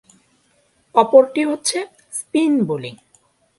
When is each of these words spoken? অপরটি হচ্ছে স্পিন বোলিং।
অপরটি 0.95 1.41
হচ্ছে 1.45 1.77
স্পিন 2.11 2.53
বোলিং। 2.67 2.95